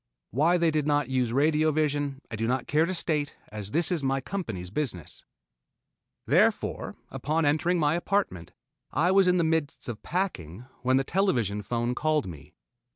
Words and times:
Why 0.31 0.57
they 0.57 0.71
did 0.71 0.87
not 0.87 1.09
use 1.11 1.31
radio 1.31 1.71
vision 1.71 2.23
I 2.31 2.35
do 2.35 2.47
not 2.47 2.65
care 2.65 2.87
to 2.87 2.93
state, 2.95 3.35
as 3.49 3.69
this 3.69 3.91
is 3.91 4.01
my 4.01 4.19
company's 4.19 4.71
business. 4.71 5.23
Therefore, 6.25 6.95
upon 7.11 7.45
entering 7.45 7.77
my 7.77 7.93
apartment, 7.93 8.51
I 8.89 9.11
was 9.11 9.27
in 9.27 9.37
the 9.37 9.43
midst 9.43 9.87
of 9.87 10.01
packing 10.01 10.65
when 10.81 10.97
the 10.97 11.03
television 11.03 11.61
phone 11.61 11.93
called 11.93 12.25
me. 12.25 12.55